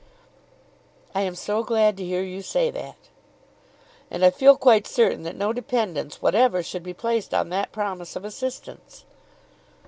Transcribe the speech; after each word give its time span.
"I 1.13 1.21
am 1.21 1.35
so 1.35 1.63
glad 1.63 1.95
to 1.97 2.03
hear 2.03 2.23
you 2.23 2.41
say 2.41 2.71
that." 2.71 2.97
"And 4.09 4.25
I 4.25 4.31
feel 4.31 4.57
quite 4.57 4.87
certain 4.87 5.21
that 5.21 5.35
no 5.35 5.53
dependence 5.53 6.23
whatever 6.23 6.63
should 6.63 6.81
be 6.81 6.91
placed 6.95 7.35
on 7.35 7.49
that 7.49 7.71
promise 7.71 8.15
of 8.15 8.25
assistance." 8.25 9.05